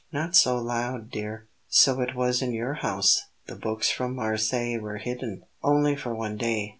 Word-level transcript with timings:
not 0.11 0.35
so 0.35 0.57
loud, 0.57 1.11
dear! 1.11 1.47
So 1.67 2.01
it 2.01 2.15
was 2.15 2.41
in 2.41 2.53
your 2.53 2.73
house 2.73 3.21
the 3.45 3.53
books 3.53 3.91
from 3.91 4.15
Marseilles 4.15 4.81
were 4.81 4.97
hidden?" 4.97 5.43
"Only 5.61 5.95
for 5.95 6.15
one 6.15 6.37
day. 6.37 6.69